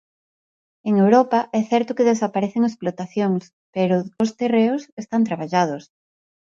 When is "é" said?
1.59-1.61